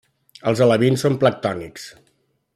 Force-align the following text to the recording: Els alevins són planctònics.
Els 0.51 0.61
alevins 0.65 1.05
són 1.07 1.19
planctònics. 1.25 1.89